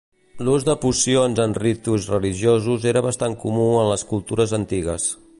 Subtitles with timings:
[0.45, 5.07] L'ús de pocions en ritus religiosos era bastant comú en les cultures antigues.